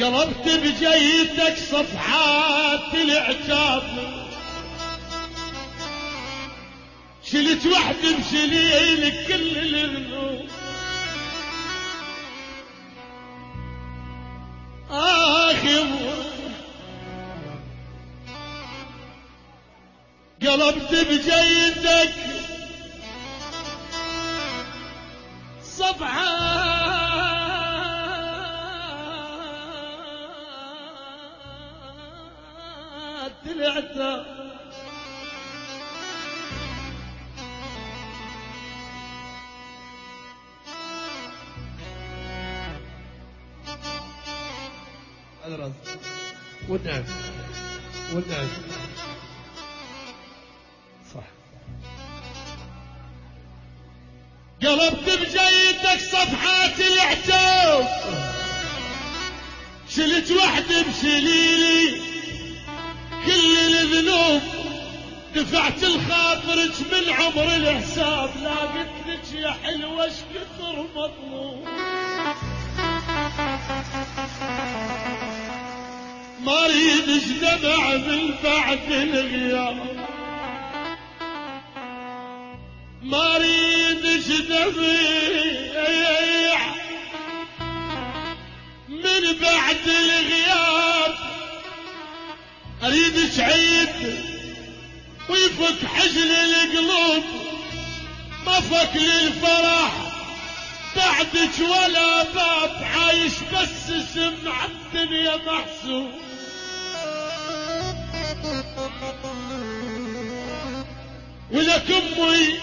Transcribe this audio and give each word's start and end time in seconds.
قلبت 0.00 0.48
بجيتك 0.48 1.56
صفحات 1.58 2.94
العتاب 2.94 3.82
شلت 7.24 7.66
وحد 7.66 7.94
بشليلك 8.18 9.26
كل 9.28 9.56
الذنوب 9.58 10.48
آخر 14.90 15.86
قلبت 20.42 20.90
بجيدك 20.92 22.14
صفحات 25.62 26.67
والنعم 46.68 47.04
والنعم 48.12 48.48
صح 51.14 51.24
قلبت 54.62 55.04
بجيدك 55.20 56.00
صفحات 56.12 56.80
العتاب 56.80 57.88
شلت 59.88 60.30
وحدي 60.30 60.82
بسليلي 60.90 61.67
دفعت 65.38 65.84
الخاطرك 65.84 66.72
من 66.92 67.12
عمر 67.12 67.56
الحساب 67.56 68.30
لا 68.42 68.50
قلت 68.50 68.88
لك 69.06 69.40
يا 69.40 69.50
حلوة 69.50 70.06
اش 70.06 70.12
كثر 70.34 70.86
مطلوب 70.96 71.68
ما 76.40 76.64
اريد 76.64 77.22
دمع 77.40 77.94
من 77.94 78.34
بعد 78.44 78.92
الغياب. 78.92 80.06
ما 83.02 83.36
اريد 83.36 84.22
دمع 84.48 84.68
من 88.88 89.38
بعد 89.40 89.86
الغياب. 89.86 91.14
اريد 92.84 93.40
عيد 93.40 94.27
ويفك 95.28 95.86
حزن 95.86 96.30
القلوب 96.30 97.24
ما 98.46 98.60
فك 98.60 98.96
للفرح. 98.96 99.92
بعدك 100.96 101.60
ولا 101.60 102.22
باب 102.22 102.82
عايش 102.82 103.32
بس 103.52 103.92
سمع 104.14 104.64
الدنيا 104.64 105.36
محسوب. 105.36 106.10
ولك 111.50 111.90
أمي 111.90 112.58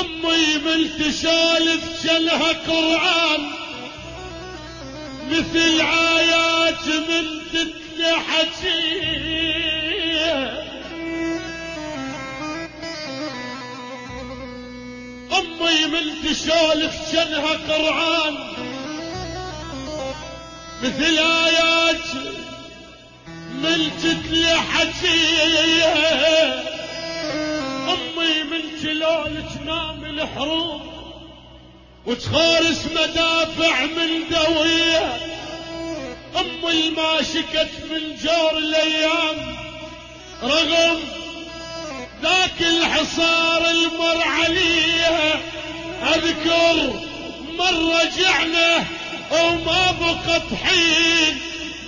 أمي 0.00 0.58
من 0.58 0.98
تشالف 0.98 2.02
شلها 2.02 2.52
قرآن 2.52 3.50
مثل 5.30 5.80
آيات 6.16 6.86
من 6.86 7.40
تتلى 7.52 7.83
حكيه 8.12 9.84
أمي 15.38 15.86
من 15.86 16.06
تشالف 16.24 16.94
شلها 17.12 17.52
قرآن 17.68 18.34
مثل 20.82 21.18
آيات 21.18 22.06
من 23.62 23.90
تتلى 24.02 24.54
حكيه 24.54 25.94
أمي 27.88 28.42
من 28.50 28.62
شلال 28.82 29.34
تنام 29.54 30.04
الحروب 30.04 30.82
وتخارس 32.06 32.86
مدافع 32.86 33.84
من 33.86 34.10
دوية. 34.30 35.33
امي 36.40 36.90
ما 36.90 37.22
شكت 37.22 37.70
من 37.90 38.16
جور 38.24 38.58
الأيام. 38.58 39.56
رغم 40.42 41.00
ذاك 42.22 42.60
الحصار 42.60 43.70
المر 43.70 44.22
عليها 44.22 45.40
أذكر 46.02 46.92
مرة 47.58 48.02
رجعنا 48.02 48.84
وما 49.32 49.92
بقت 50.00 50.54
حين. 50.64 51.38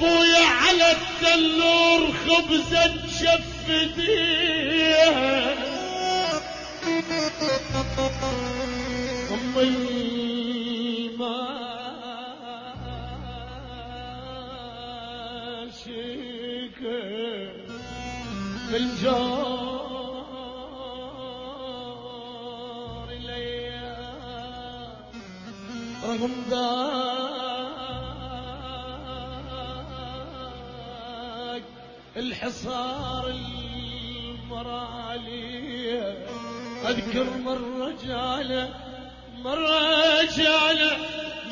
بويا 0.00 0.44
على 0.44 0.92
التنور 0.92 2.14
خبزة 2.28 2.92
شفتيها 3.20 4.44
الماشيكة 15.86 17.52
بالجار 22.14 23.08
الأيام 23.10 24.94
رغم 26.04 26.34
ذاك 26.50 26.64
الحصار 32.16 33.24
المرالي 34.06 35.04
أذكر 36.88 37.26
مرة 37.44 37.94
جاله 38.06 38.68
مرة 39.44 40.22
جاله 40.36 40.96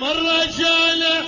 مرة 0.00 0.44
جاله 0.58 1.24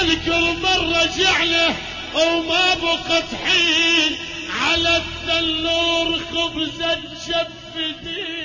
أذكر 0.00 0.40
مرة 0.62 1.04
جعله 1.18 1.93
وما 2.14 2.74
بقت 2.74 3.24
حين 3.44 4.16
على 4.60 4.96
التنور 4.96 6.18
خبزة 6.32 6.98
شفتيه 7.26 8.44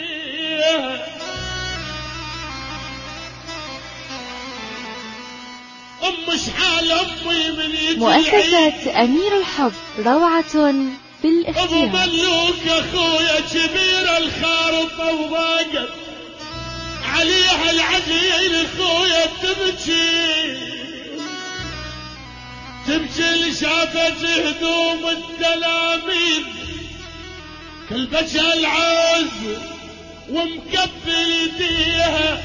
أم 6.04 6.38
شحال 6.38 6.92
أمي 6.92 7.52
من 7.52 7.76
يجي 7.76 7.96
مؤسسة 8.00 9.04
أمير 9.04 9.38
الحب 9.38 9.74
روعة 10.06 10.46
أبو 10.56 10.84
بالاختيار 11.24 11.88
ملوك 11.88 12.68
أخويا 12.68 13.40
كبير 13.40 14.18
الخارطة 14.18 15.14
وضاقت 15.14 15.90
عليها 17.06 17.72
العجين 17.72 18.54
أخويا 18.66 19.26
تبكي. 19.26 20.89
تبكي 22.90 23.34
اللي 23.34 23.54
شافت 23.54 24.24
هدوم 24.26 25.08
التلاميذ 25.08 26.44
كل 27.90 28.06
بجها 28.06 28.54
العز 28.54 29.58
ومكبل 30.30 31.32
يديها 31.44 32.42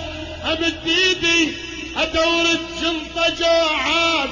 امد 0.52 0.79
ايدي 0.87 1.52
أدور 1.96 2.44
الجنطة 2.50 3.35
جوعان 3.41 4.29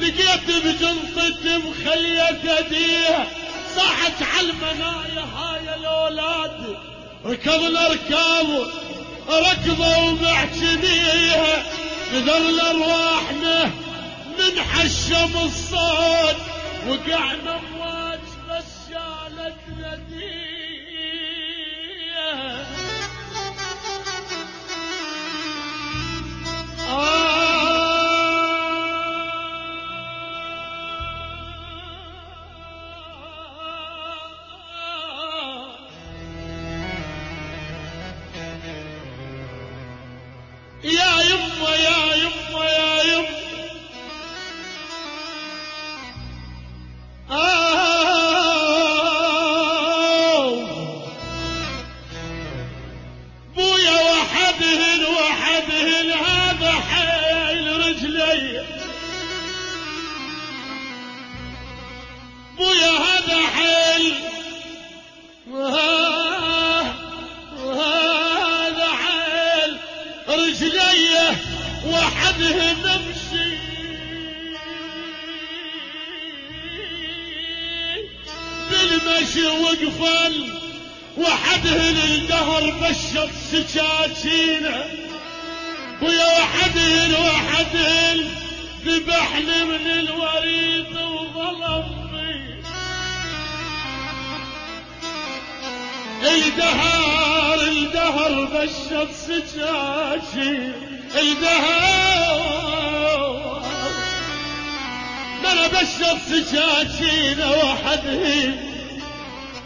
لقيت 0.00 0.64
بجنطتي 0.64 1.56
مخلية 1.56 2.40
ايديها 2.58 3.26
صاحت 3.76 4.22
على 4.22 4.50
المنايا 4.50 5.24
هاي 5.36 5.74
الأولاد 5.74 6.76
ركضنا 7.24 7.88
ركاب 7.88 8.66
ركضوا 9.28 9.96
ومعتنيها 9.96 11.62
نذرنا 12.14 12.70
ارواحنا 12.70 13.70
من 14.40 14.60
حشم 14.60 15.36
الصوت 15.44 16.36
وقعنا 16.88 17.58
امواج 17.58 18.20
بس 18.48 18.70
شالتنا 18.88 19.94
ديها 20.08 21.30
يا 40.84 41.22
يما 41.22 41.74
يا 41.76 41.89
بالمشي 78.70 79.46
وقفل 79.46 80.48
وحده 81.18 81.90
للدهر 81.90 82.70
بشط 82.70 83.30
سكاكينه 83.52 84.84
ويا 86.02 86.26
وحده 86.40 87.20
وحده 87.20 88.14
ذبحني 88.84 89.64
من 89.64 89.86
الوريد 89.86 90.96
وظلمني 90.96 92.60
الدهر 96.22 97.60
الدهر 97.60 98.44
بشط 98.44 99.10
سجاشي 99.12 100.72
الدهر 101.16 102.70
أنا 105.52 105.66
بشط 105.66 106.18
سجاشينا 106.30 107.48
وحده 107.50 108.54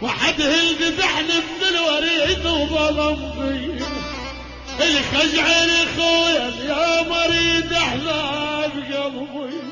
وحده 0.02 0.54
ذبحني 0.80 1.38
من 1.60 1.68
الوريد 1.68 2.46
وظلمني 2.46 3.80
الخجعل 4.80 5.70
خويا 5.96 6.50
يا 6.64 7.02
مريد 7.02 7.72
أحلام 7.72 8.70
قلبي. 9.34 9.63